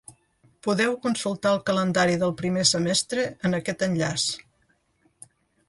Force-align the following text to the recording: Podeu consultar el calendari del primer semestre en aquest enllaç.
Podeu 0.67 0.95
consultar 1.03 1.51
el 1.57 1.61
calendari 1.67 2.17
del 2.25 2.33
primer 2.41 2.65
semestre 2.71 3.27
en 3.51 3.61
aquest 3.61 3.87
enllaç. 3.91 4.29